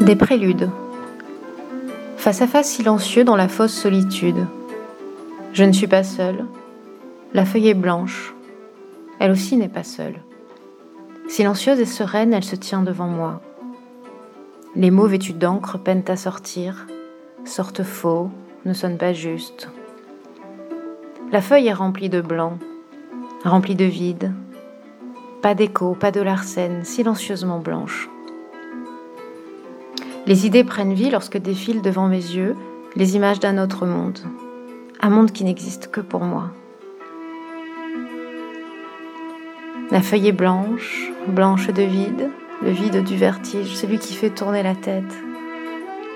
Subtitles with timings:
[0.00, 0.70] Des préludes.
[2.16, 4.46] Face à face silencieux dans la fausse solitude.
[5.52, 6.46] Je ne suis pas seule.
[7.34, 8.34] La feuille est blanche.
[9.18, 10.20] Elle aussi n'est pas seule.
[11.28, 13.40] Silencieuse et sereine, elle se tient devant moi.
[14.74, 16.86] Les mots vêtus d'encre peinent à sortir,
[17.44, 18.30] sortent faux,
[18.64, 19.68] ne sonnent pas justes.
[21.32, 22.58] La feuille est remplie de blanc,
[23.44, 24.32] remplie de vide.
[25.42, 28.10] Pas d'écho, pas de larcène, silencieusement blanche.
[30.26, 32.56] Les idées prennent vie lorsque défilent devant mes yeux
[32.94, 34.18] les images d'un autre monde,
[35.00, 36.50] un monde qui n'existe que pour moi.
[39.90, 42.28] La feuille est blanche, blanche de vide,
[42.60, 45.16] le vide du vertige, celui qui fait tourner la tête.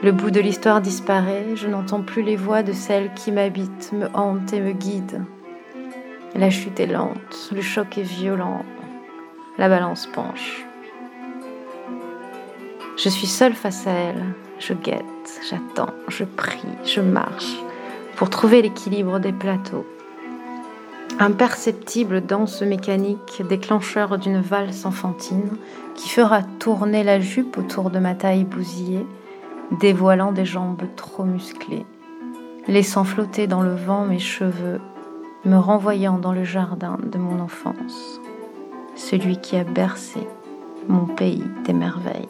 [0.02, 4.06] Le bout de l'histoire disparaît, je n'entends plus les voix de celles qui m'habitent, me
[4.12, 5.22] hantent et me guident.
[6.34, 8.64] La chute est lente, le choc est violent,
[9.58, 10.64] la balance penche.
[12.96, 14.24] Je suis seule face à elle,
[14.58, 15.04] je guette,
[15.48, 17.56] j'attends, je prie, je marche
[18.16, 19.86] pour trouver l'équilibre des plateaux.
[21.18, 25.56] Imperceptible danse mécanique, déclencheur d'une valse enfantine
[25.94, 29.06] qui fera tourner la jupe autour de ma taille bousillée,
[29.80, 31.86] dévoilant des jambes trop musclées,
[32.66, 34.80] laissant flotter dans le vent mes cheveux,
[35.44, 38.20] me renvoyant dans le jardin de mon enfance,
[38.96, 40.20] celui qui a bercé
[40.88, 42.28] mon pays des merveilles.